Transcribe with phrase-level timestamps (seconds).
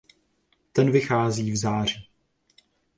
[0.73, 2.07] Ten vychází v září.